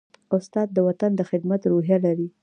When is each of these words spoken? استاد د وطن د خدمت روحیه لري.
استاد 0.35 0.67
د 0.73 0.77
وطن 0.87 1.11
د 1.15 1.21
خدمت 1.29 1.61
روحیه 1.71 1.97
لري. 2.05 2.27